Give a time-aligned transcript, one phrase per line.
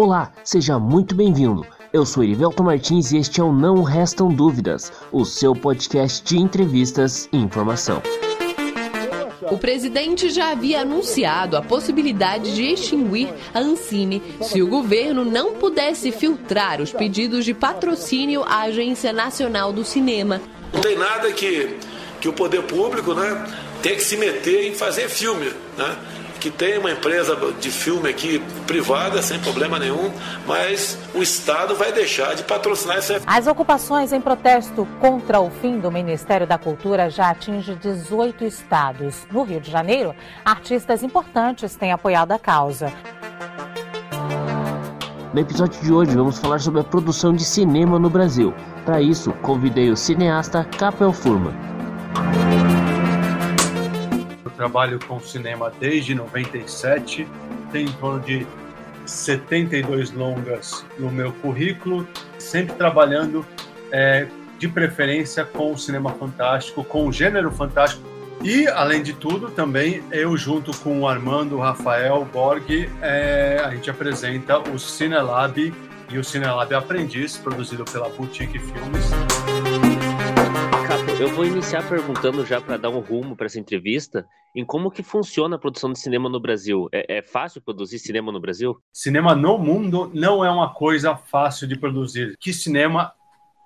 [0.00, 1.66] Olá, seja muito bem-vindo.
[1.92, 6.38] Eu sou Erivelto Martins e este é o Não Restam Dúvidas, o seu podcast de
[6.38, 8.00] entrevistas e informação.
[9.50, 15.54] O presidente já havia anunciado a possibilidade de extinguir a Ancine se o governo não
[15.54, 20.40] pudesse filtrar os pedidos de patrocínio à Agência Nacional do Cinema.
[20.72, 21.76] Não tem nada que,
[22.20, 23.44] que o poder público né,
[23.82, 25.52] tem que se meter em fazer filme.
[25.76, 25.96] Né?
[26.38, 30.10] Que tem uma empresa de filme aqui privada, sem problema nenhum,
[30.46, 33.20] mas o Estado vai deixar de patrocinar essa.
[33.26, 39.26] As ocupações em protesto contra o fim do Ministério da Cultura já atingem 18 estados.
[39.30, 42.92] No Rio de Janeiro, artistas importantes têm apoiado a causa.
[45.34, 48.54] No episódio de hoje vamos falar sobre a produção de cinema no Brasil.
[48.84, 51.77] Para isso, convidei o cineasta Capel Furman
[54.58, 57.26] trabalho com cinema desde 97,
[57.70, 58.44] tenho em torno de
[59.06, 62.06] 72 longas no meu currículo,
[62.38, 63.46] sempre trabalhando
[63.92, 64.26] é,
[64.58, 68.02] de preferência com o cinema fantástico, com o gênero fantástico.
[68.42, 73.70] E, além de tudo, também eu, junto com o Armando o Rafael Borg, é, a
[73.70, 75.72] gente apresenta o Cinelab
[76.10, 79.37] e o Cinelab Aprendiz, produzido pela Boutique Filmes.
[81.20, 84.24] Eu vou iniciar perguntando já para dar um rumo para essa entrevista
[84.54, 86.88] em como que funciona a produção de cinema no Brasil.
[86.92, 88.80] É, é, fácil produzir cinema no Brasil?
[88.92, 92.36] Cinema no mundo não é uma coisa fácil de produzir.
[92.38, 93.12] Que cinema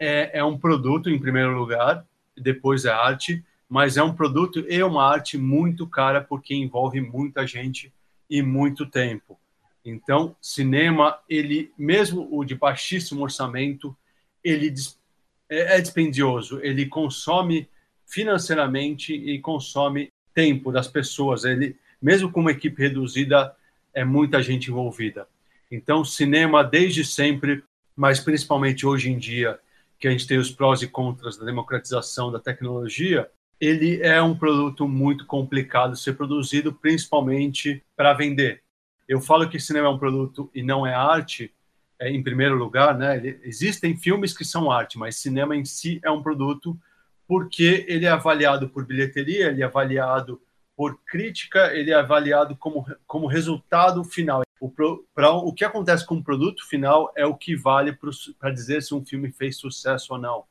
[0.01, 4.83] é, é um produto em primeiro lugar, depois é arte, mas é um produto e
[4.83, 7.93] uma arte muito cara porque envolve muita gente
[8.31, 9.39] e muito tempo.
[9.85, 13.95] Então, cinema, ele mesmo o de baixíssimo orçamento,
[14.43, 14.71] ele
[15.53, 17.69] é, é dispendioso, ele consome
[18.07, 21.45] financeiramente e consome tempo das pessoas.
[21.45, 23.55] Ele, mesmo com uma equipe reduzida,
[23.93, 25.29] é muita gente envolvida.
[25.71, 27.63] Então, cinema desde sempre,
[27.95, 29.59] mas principalmente hoje em dia,
[29.99, 33.31] que a gente tem os prós e contras da democratização da tecnologia,
[33.61, 38.63] ele é um produto muito complicado de ser produzido, principalmente para vender.
[39.09, 41.53] Eu falo que cinema é um produto e não é arte,
[42.03, 43.23] é, em primeiro lugar, né?
[43.45, 46.77] Existem filmes que são arte, mas cinema em si é um produto
[47.29, 50.43] porque ele é avaliado por bilheteria, ele é avaliado
[50.77, 54.43] por crítica, ele é avaliado como, como resultado final.
[54.61, 54.69] O,
[55.15, 57.97] pra, o que acontece com o produto final é o que vale
[58.39, 60.45] para dizer se um filme fez sucesso ou não.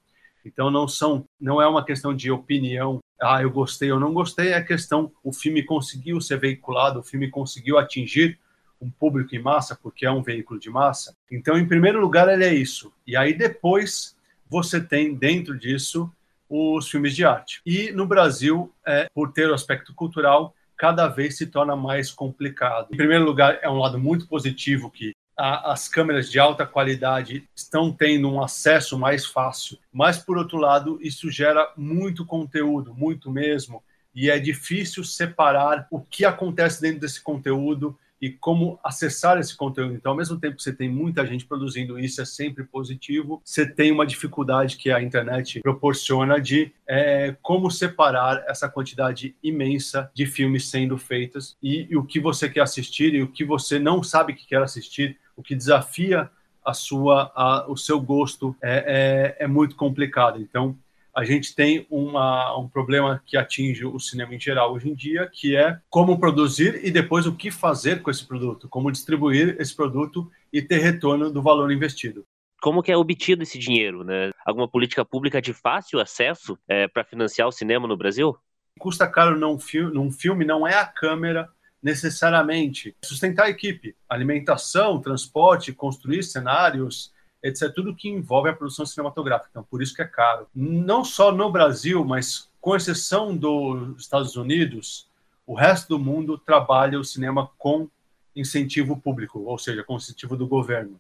[0.45, 3.00] Então não são, não é uma questão de opinião.
[3.22, 4.53] Ah, eu gostei ou não gostei.
[4.53, 8.40] É questão, o filme conseguiu ser veiculado, o filme conseguiu atingir
[8.81, 11.15] um público em massa, porque é um veículo de massa.
[11.31, 12.91] Então, em primeiro lugar, ele é isso.
[13.05, 14.15] E aí depois
[14.49, 16.11] você tem dentro disso
[16.49, 17.61] os filmes de arte.
[17.65, 22.87] E no Brasil, é, por ter o aspecto cultural, cada vez se torna mais complicado.
[22.91, 27.47] Em primeiro lugar, é um lado muito positivo que a, as câmeras de alta qualidade
[27.55, 33.31] estão tendo um acesso mais fácil, mas por outro lado, isso gera muito conteúdo, muito
[33.31, 33.81] mesmo,
[34.13, 39.95] e é difícil separar o que acontece dentro desse conteúdo e como acessar esse conteúdo.
[39.95, 43.65] Então, ao mesmo tempo que você tem muita gente produzindo isso, é sempre positivo, você
[43.65, 50.25] tem uma dificuldade que a internet proporciona de é, como separar essa quantidade imensa de
[50.25, 54.03] filmes sendo feitos e, e o que você quer assistir e o que você não
[54.03, 56.29] sabe que quer assistir, o que desafia
[56.63, 60.39] a sua, a, o seu gosto é, é, é muito complicado.
[60.39, 60.77] Então,
[61.16, 65.29] a gente tem uma, um problema que atinge o cinema em geral hoje em dia,
[65.31, 69.75] que é como produzir e depois o que fazer com esse produto, como distribuir esse
[69.75, 72.25] produto e ter retorno do valor investido.
[72.61, 74.03] Como que é obtido esse dinheiro?
[74.03, 74.31] Né?
[74.45, 78.38] Alguma política pública de fácil acesso é, para financiar o cinema no Brasil?
[78.79, 81.49] Custa caro num, fi num filme não é a câmera
[81.81, 82.95] necessariamente.
[83.03, 87.11] Sustentar a equipe, alimentação, transporte, construir cenários,
[87.44, 87.74] etc.
[87.74, 89.50] Tudo que envolve a produção cinematográfica.
[89.52, 90.47] Então, por isso que é caro.
[90.53, 95.09] Não só no Brasil, mas com exceção dos Estados Unidos,
[95.46, 97.90] o resto do mundo trabalha o cinema com
[98.35, 100.99] incentivo público, ou seja, com incentivo do governo.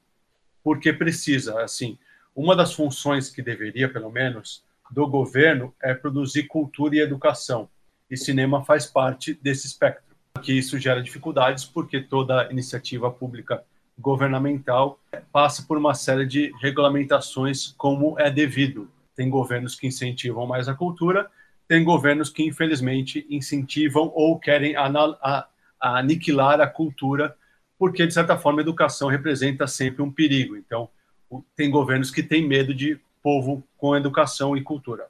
[0.63, 1.97] Porque precisa, assim,
[2.35, 7.69] uma das funções que deveria, pelo menos, do governo é produzir cultura e educação.
[8.09, 10.15] E cinema faz parte desse espectro.
[10.41, 13.63] Que isso gera dificuldades porque toda iniciativa pública
[14.01, 14.99] governamental
[15.31, 18.89] passa por uma série de regulamentações como é devido.
[19.15, 21.29] Tem governos que incentivam mais a cultura,
[21.67, 24.75] tem governos que, infelizmente, incentivam ou querem
[25.79, 27.35] aniquilar a cultura,
[27.77, 30.57] porque, de certa forma, a educação representa sempre um perigo.
[30.57, 30.89] Então,
[31.55, 35.07] tem governos que têm medo de povo com educação e cultura.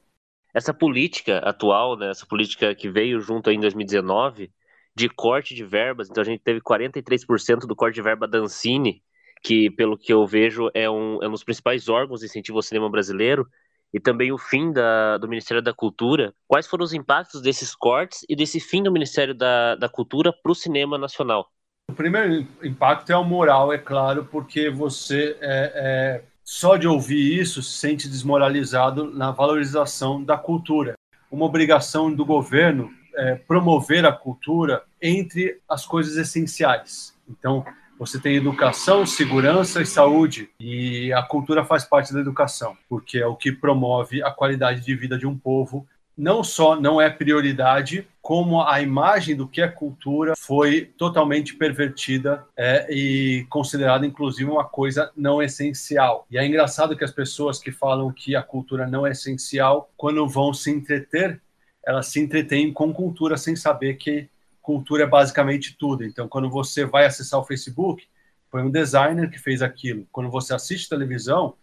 [0.54, 4.50] Essa política atual, né, essa política que veio junto em 2019,
[4.94, 9.02] de corte de verbas, então a gente teve 43% do corte de verba da Ancine,
[9.42, 12.62] que, pelo que eu vejo, é um, é um dos principais órgãos de incentivo ao
[12.62, 13.46] cinema brasileiro,
[13.92, 16.32] e também o fim da, do Ministério da Cultura.
[16.46, 20.52] Quais foram os impactos desses cortes e desse fim do Ministério da, da Cultura para
[20.52, 21.50] o cinema nacional?
[21.90, 27.38] O primeiro impacto é o moral, é claro, porque você é, é, só de ouvir
[27.38, 30.94] isso se sente desmoralizado na valorização da cultura.
[31.30, 37.14] Uma obrigação do governo é promover a cultura entre as coisas essenciais.
[37.28, 37.64] Então,
[37.98, 43.26] você tem educação, segurança e saúde, e a cultura faz parte da educação, porque é
[43.26, 45.86] o que promove a qualidade de vida de um povo.
[46.16, 52.44] Não só não é prioridade, como a imagem do que é cultura foi totalmente pervertida
[52.56, 56.26] é, e considerada, inclusive, uma coisa não essencial.
[56.30, 60.28] E é engraçado que as pessoas que falam que a cultura não é essencial, quando
[60.28, 61.40] vão se entreter,
[61.84, 64.28] elas se entretêm com cultura sem saber que
[64.60, 66.04] cultura é basicamente tudo.
[66.04, 68.06] Então, quando você vai acessar o Facebook,
[68.50, 70.06] foi um designer que fez aquilo.
[70.12, 71.54] Quando você assiste televisão,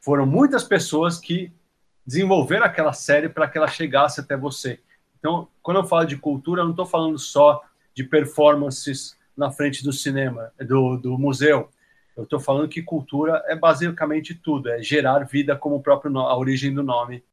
[0.00, 1.50] foram muitas pessoas que
[2.06, 4.78] desenvolveram aquela série para que ela chegasse até você.
[5.18, 7.62] Então, quando eu falo de cultura, eu não estou falando só
[7.94, 11.70] de performances na frente do cinema, do, do museu.
[12.14, 16.36] Eu estou falando que cultura é basicamente tudo, é gerar vida como o próprio a
[16.36, 17.24] origem do nome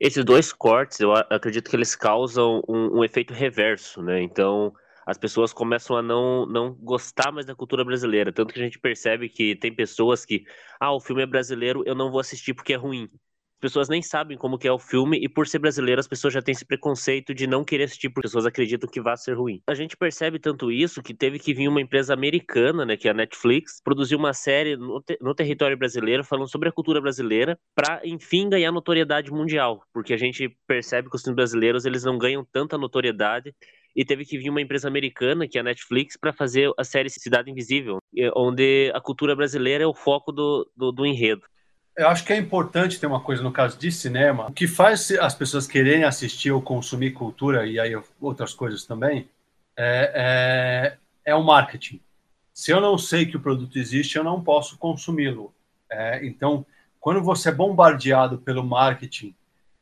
[0.00, 4.22] esses dois cortes, eu acredito que eles causam um, um, efeito reverso, né?
[4.22, 4.72] Então,
[5.04, 8.32] as pessoas começam a não, não gostar mais da cultura brasileira.
[8.32, 10.44] Tanto que a gente percebe que tem pessoas que,
[10.78, 13.10] ah, o filme é brasileiro, eu não vou assistir porque é ruim
[13.58, 16.40] pessoas nem sabem como que é o filme e por ser brasileiro as pessoas já
[16.40, 19.60] têm esse preconceito de não querer assistir porque as pessoas acreditam que vai ser ruim.
[19.66, 23.10] A gente percebe tanto isso que teve que vir uma empresa americana, né, que é
[23.10, 27.58] a Netflix, produzir uma série no, te no território brasileiro falando sobre a cultura brasileira
[27.74, 32.18] para enfim ganhar notoriedade mundial, porque a gente percebe que os filmes brasileiros eles não
[32.18, 33.54] ganham tanta notoriedade
[33.96, 37.10] e teve que vir uma empresa americana, que é a Netflix, para fazer a série
[37.10, 37.98] Cidade Invisível,
[38.36, 41.42] onde a cultura brasileira é o foco do, do, do enredo
[41.98, 45.10] eu acho que é importante ter uma coisa no caso de cinema, o que faz
[45.10, 49.28] as pessoas quererem assistir ou consumir cultura, e aí outras coisas também,
[49.76, 52.00] é, é, é o marketing.
[52.54, 55.52] Se eu não sei que o produto existe, eu não posso consumi-lo.
[55.90, 56.64] É, então,
[57.00, 59.34] quando você é bombardeado pelo marketing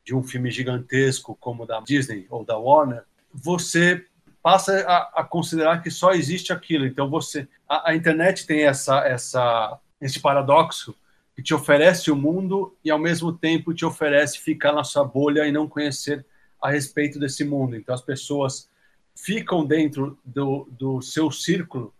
[0.03, 4.03] de um filme gigantesco como da Disney ou da Warner, você
[4.41, 6.87] passa a, a considerar que só existe aquilo.
[6.87, 10.95] Então, você, a, a internet tem essa, essa, esse paradoxo
[11.37, 15.45] que te oferece o mundo e ao mesmo tempo te oferece ficar na sua bolha
[15.45, 16.25] e não conhecer
[16.59, 17.75] a respeito desse mundo.
[17.75, 18.67] Então as pessoas
[19.15, 21.93] ficam dentro do, do seu círculo,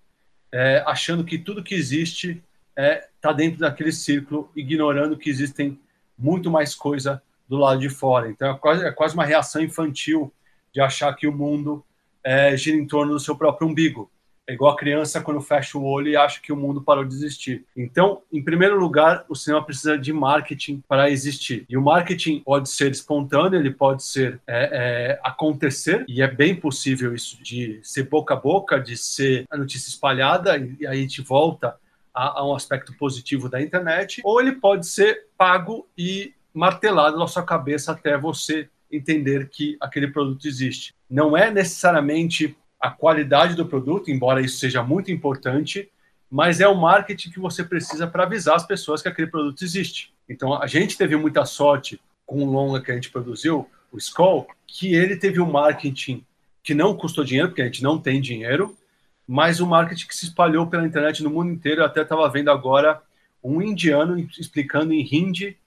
[0.51, 5.80] é, achando que tudo que existe está é, tá dentro daquele círculo, ignorando que existem
[6.18, 8.31] muito mais coisa do lado de fora.
[8.31, 10.33] Então é quase, é quase uma reação infantil
[10.74, 11.86] de achar que o mundo
[12.24, 14.10] é, gira em torno do seu próprio umbigo.
[14.48, 17.14] É igual a criança quando fecha o olho e acha que o mundo parou de
[17.14, 17.66] existir.
[17.76, 21.66] Então, em primeiro lugar, o cinema precisa de marketing para existir.
[21.68, 26.56] E o marketing pode ser espontâneo, ele pode ser é, é, acontecer, e é bem
[26.56, 31.22] possível isso de ser boca a boca, de ser a notícia espalhada, e aí gente
[31.22, 31.76] volta
[32.14, 37.28] a, a um aspecto positivo da internet, ou ele pode ser pago e martelado na
[37.28, 40.94] sua cabeça até você entender que aquele produto existe.
[41.10, 45.90] Não é necessariamente a qualidade do produto, embora isso seja muito importante,
[46.30, 50.14] mas é o marketing que você precisa para avisar as pessoas que aquele produto existe.
[50.30, 54.48] Então, a gente teve muita sorte com o longa que a gente produziu, o Skoll,
[54.66, 56.26] que ele teve um marketing
[56.62, 58.78] que não custou dinheiro, porque a gente não tem dinheiro,
[59.26, 61.81] mas o um marketing que se espalhou pela internet no mundo inteiro.
[61.81, 63.02] Eu até estava vendo agora
[63.42, 65.57] um indiano explicando em hindi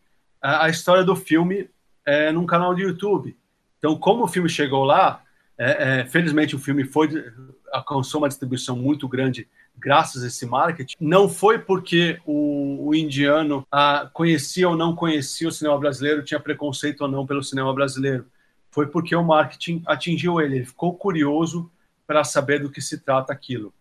[0.40, 1.68] a, história do filme
[2.04, 3.36] é, num canal de YouTube.
[3.78, 5.22] Então, como o filme chegou lá,
[5.62, 7.32] é, é, felizmente o filme foi
[7.70, 10.96] alcançou uma distribuição muito grande graças a esse marketing.
[10.98, 16.40] Não foi porque o, o indiano ah, conhecia ou não conhecia o cinema brasileiro, tinha
[16.40, 18.24] preconceito ou não pelo cinema brasileiro.
[18.70, 20.56] Foi porque o marketing atingiu ele.
[20.56, 21.70] Ele ficou curioso
[22.06, 23.72] para saber do que se trata aquilo.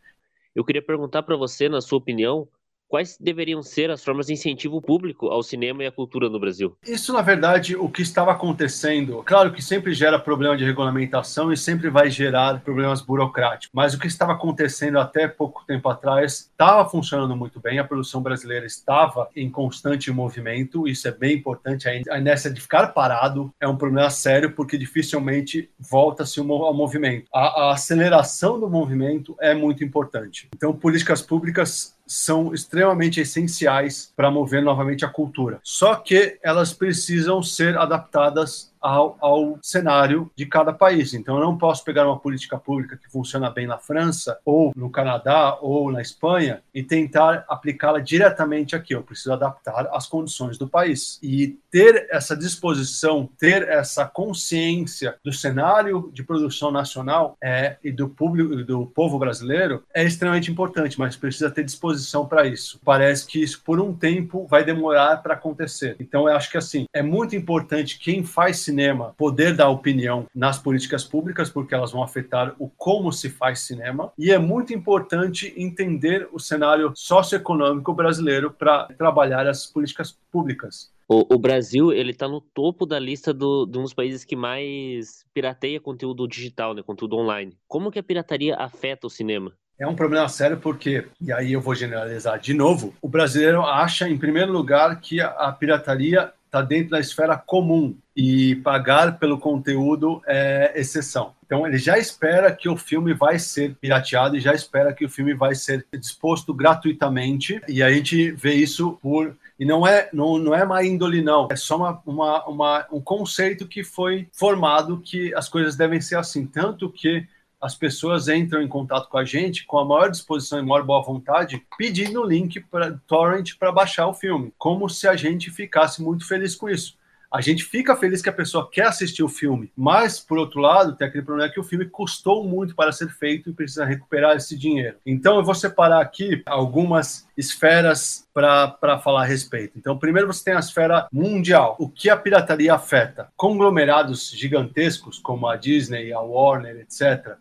[0.54, 2.46] Eu queria perguntar para você, na sua opinião,
[2.90, 6.76] quais deveriam ser as formas de incentivo público ao cinema e à cultura no Brasil?
[6.86, 11.58] Isso, na verdade, o que estava acontecendo, claro que sempre gera problema de regulamentação e
[11.58, 16.90] sempre vai gerar problemas burocráticos, mas o que estava acontecendo até pouco tempo atrás estava
[16.90, 22.18] funcionando muito bem, a produção brasileira estava em constante movimento, isso é bem importante, a
[22.18, 27.28] inércia de ficar parado é um problema sério, porque dificilmente volta-se ao movimento.
[27.34, 30.50] A, a aceleração do movimento é muito importante.
[30.56, 35.60] Então, políticas públicas são extremamente essenciais para mover novamente a cultura.
[35.64, 41.14] Só que elas precisam ser adaptadas ao, ao cenário de cada país.
[41.14, 44.90] Então, eu não posso pegar uma política pública que funciona bem na França, ou no
[44.90, 48.94] Canadá, ou na Espanha, e tentar aplicá-la diretamente aqui.
[48.94, 51.20] Eu preciso adaptar às condições do país.
[51.22, 58.10] E ter essa disposição, ter essa consciência do cenário de produção nacional é, e do
[58.10, 62.80] público, do povo brasileiro é extremamente importante, mas precisa ter disposição para isso.
[62.84, 65.96] Parece que isso, por um tempo, vai demorar para acontecer.
[66.00, 70.60] Então, eu acho que assim é muito importante quem faz cinema poder dar opinião nas
[70.60, 74.12] políticas públicas, porque elas vão afetar o como se faz cinema.
[74.18, 80.92] E é muito importante entender o cenário socioeconômico brasileiro para trabalhar as políticas públicas.
[81.08, 84.36] O, o, Brasil, ele tá no topo da lista do, de um dos países que
[84.36, 87.58] mais pirateia conteúdo digital, né, conteúdo online.
[87.68, 89.52] Como que a pirataria afeta o cinema?
[89.80, 94.08] É um problema sério porque, e aí eu vou generalizar de novo, o brasileiro acha,
[94.10, 100.22] em primeiro lugar, que a pirataria está dentro da esfera comum e pagar pelo conteúdo
[100.28, 101.34] é exceção.
[101.46, 105.10] Então ele já espera que o filme vai ser pirateado e já espera que o
[105.10, 110.38] filme vai ser disposto gratuitamente e a gente vê isso por e não é não,
[110.38, 115.02] não é má índole não é só uma, uma, uma um conceito que foi formado
[115.04, 117.28] que as coisas devem ser assim tanto que
[117.62, 121.04] as pessoas entram em contato com a gente com a maior disposição e maior boa
[121.04, 126.02] vontade, pedindo o link para torrent para baixar o filme, como se a gente ficasse
[126.02, 126.98] muito feliz com isso.
[127.32, 130.96] A gente fica feliz que a pessoa quer assistir o filme, mas, por outro lado,
[130.96, 134.58] tem aquele problema que o filme custou muito para ser feito e precisa recuperar esse
[134.58, 134.98] dinheiro.
[135.06, 139.78] Então, eu vou separar aqui algumas esferas para falar a respeito.
[139.78, 141.76] Então, primeiro você tem a esfera mundial.
[141.78, 143.28] O que a pirataria afeta?
[143.38, 147.38] Conglomerados gigantescos, como a Disney, a Warner, etc.,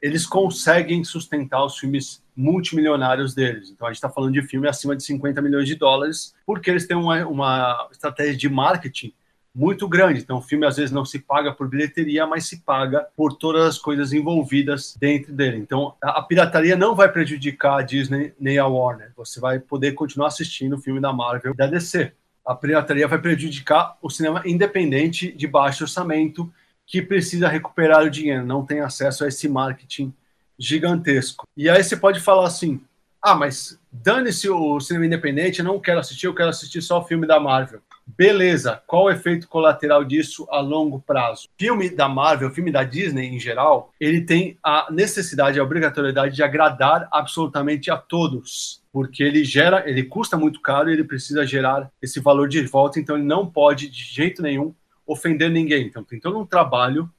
[0.00, 3.70] eles conseguem sustentar os filmes multimilionários deles.
[3.70, 6.86] Então a gente está falando de filme acima de 50 milhões de dólares, porque eles
[6.86, 9.12] têm uma, uma estratégia de marketing
[9.56, 10.20] muito grande.
[10.20, 13.64] Então o filme às vezes não se paga por bilheteria, mas se paga por todas
[13.64, 15.56] as coisas envolvidas dentro dele.
[15.56, 19.12] Então a, pirataria não vai prejudicar a Disney nem a Warner.
[19.16, 22.12] Você vai poder continuar assistindo o filme da Marvel e da DC.
[22.44, 26.52] A pirataria vai prejudicar o cinema independente de baixo orçamento
[26.86, 30.14] que precisa recuperar o dinheiro, não tem acesso a esse marketing
[30.58, 31.46] gigantesco.
[31.56, 32.80] E aí você pode falar assim:
[33.20, 37.04] ah, mas dane-se o cinema independente, eu não quero assistir, eu quero assistir só o
[37.04, 37.80] filme da Marvel.
[38.06, 41.48] Beleza, qual o efeito colateral disso a longo prazo?
[41.58, 46.42] Filme da Marvel, filme da Disney em geral, ele tem a necessidade, a obrigatoriedade de
[46.44, 52.20] agradar absolutamente a todos, porque ele gera, ele custa muito caro ele precisa gerar esse
[52.20, 54.72] valor de volta, então ele não pode de jeito nenhum
[55.06, 55.86] ofender ninguém.
[55.86, 57.10] Então, tem todo um trabalho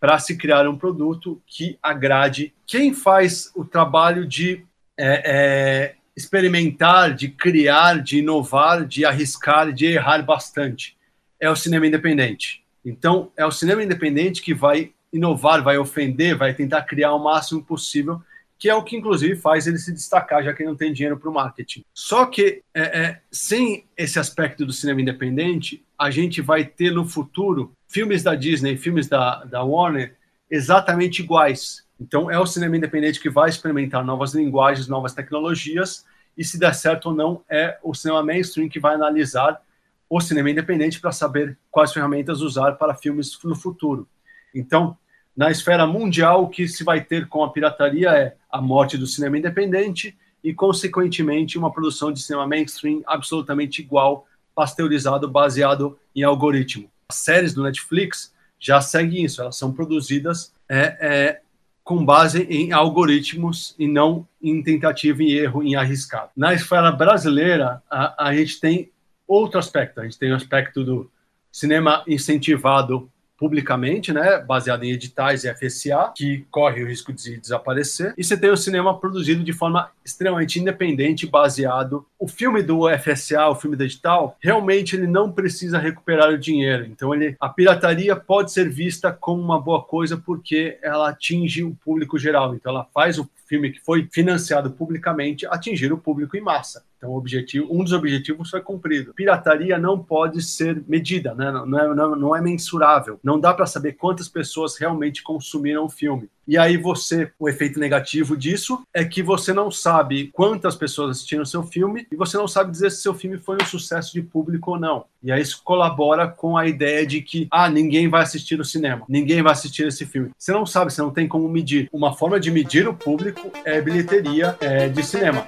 [0.00, 4.64] para se criar um produto que agrade quem faz o trabalho de
[4.98, 10.96] é, é, experimentar, de criar, de inovar, de arriscar, de errar bastante.
[11.40, 12.62] É o cinema independente.
[12.84, 17.62] Então, é o cinema independente que vai inovar, vai ofender, vai tentar criar o máximo
[17.62, 18.20] possível
[18.58, 21.28] que é o que inclusive faz ele se destacar, já que não tem dinheiro para
[21.28, 21.84] o marketing.
[21.92, 27.04] Só que é, é, sem esse aspecto do cinema independente, a gente vai ter no
[27.04, 30.16] futuro filmes da Disney, filmes da, da Warner
[30.50, 31.84] exatamente iguais.
[32.00, 36.04] Então é o cinema independente que vai experimentar novas linguagens, novas tecnologias,
[36.36, 39.60] e se der certo ou não, é o cinema mainstream que vai analisar
[40.08, 44.08] o cinema independente para saber quais ferramentas usar para filmes no futuro.
[44.54, 44.96] Então,
[45.36, 49.06] na esfera mundial, o que se vai ter com a pirataria é a morte do
[49.06, 56.88] cinema independente e, consequentemente, uma produção de cinema mainstream absolutamente igual, pasteurizado, baseado em algoritmo.
[57.08, 61.40] As séries do Netflix já seguem isso, elas são produzidas é, é,
[61.82, 66.30] com base em algoritmos e não em tentativa e erro, em arriscado.
[66.36, 68.90] Na esfera brasileira, a, a gente tem
[69.26, 71.10] outro aspecto, a gente tem o aspecto do
[71.50, 73.10] cinema incentivado
[73.44, 78.14] publicamente, né, baseado em editais e FSA, que corre o risco de desaparecer.
[78.16, 82.06] E você tem o cinema produzido de forma extremamente independente, baseado.
[82.18, 86.86] O filme do FSA, o filme digital, realmente ele não precisa recuperar o dinheiro.
[86.86, 91.76] Então ele, a pirataria pode ser vista como uma boa coisa porque ela atinge o
[91.84, 92.54] público geral.
[92.54, 96.82] Então ela faz o filme que foi financiado publicamente atingir o público em massa.
[97.04, 99.12] Então, objetivo, um dos objetivos foi cumprido.
[99.12, 101.52] Pirataria não pode ser medida, né?
[101.52, 103.20] não, é, não, não é mensurável.
[103.22, 106.30] Não dá para saber quantas pessoas realmente consumiram o filme.
[106.46, 111.44] E aí você, o efeito negativo disso é que você não sabe quantas pessoas assistiram
[111.44, 114.72] seu filme e você não sabe dizer se seu filme foi um sucesso de público
[114.72, 115.04] ou não.
[115.22, 119.04] E aí isso colabora com a ideia de que ah, ninguém vai assistir o cinema,
[119.08, 120.30] ninguém vai assistir esse filme.
[120.38, 121.88] Você não sabe, você não tem como medir.
[121.90, 125.46] Uma forma de medir o público é bilheteria é, de cinema.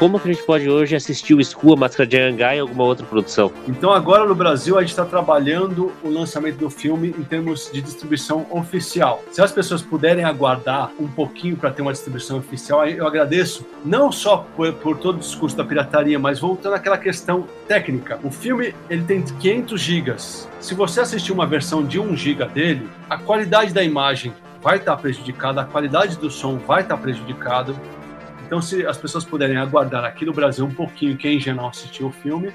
[0.00, 3.04] Como que a gente pode hoje assistir o Skua, Máscara de Angai e alguma outra
[3.04, 3.52] produção?
[3.68, 7.82] Então agora no Brasil a gente está trabalhando o lançamento do filme em termos de
[7.82, 9.22] distribuição oficial.
[9.30, 14.10] Se as pessoas puderem aguardar um pouquinho para ter uma distribuição oficial, eu agradeço não
[14.10, 18.18] só por, por todo o discurso da pirataria, mas voltando àquela questão técnica.
[18.24, 20.48] O filme ele tem 500 gigas.
[20.60, 24.96] Se você assistir uma versão de 1 giga dele, a qualidade da imagem vai estar
[24.96, 27.74] prejudicada, a qualidade do som vai estar prejudicada.
[28.50, 32.08] Então, se as pessoas puderem aguardar aqui no Brasil um pouquinho, quem já não assistiu
[32.08, 32.52] o filme,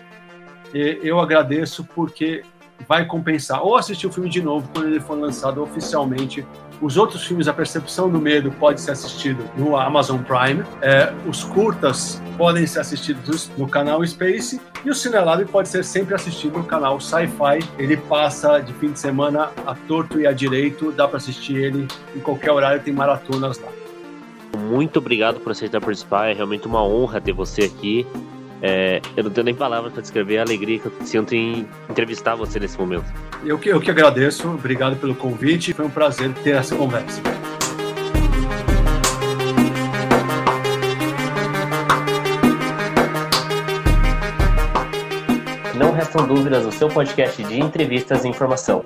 [0.74, 2.44] eu agradeço porque
[2.86, 3.64] vai compensar.
[3.64, 6.46] Ou assistir o filme de novo quando ele for lançado oficialmente.
[6.82, 10.66] Os outros filmes, A Percepção do Medo, pode ser assistido no Amazon Prime.
[10.82, 14.60] É, os curtas podem ser assistidos no canal Space.
[14.84, 17.60] E o Cinelab pode ser sempre assistido no canal Sci-Fi.
[17.80, 20.92] Ele passa de fim de semana a torto e a direito.
[20.92, 23.85] Dá para assistir ele em qualquer horário, tem maratonas lá.
[24.56, 26.28] Muito obrigado por aceitar participar.
[26.28, 28.06] É realmente uma honra ter você aqui.
[28.62, 32.36] É, eu não tenho nem palavras para descrever a alegria que eu sinto em entrevistar
[32.36, 33.06] você nesse momento.
[33.44, 37.22] Eu que, eu que agradeço, obrigado pelo convite, foi um prazer ter essa conversa.
[45.76, 48.84] Não restam dúvidas no seu podcast de entrevistas e informação.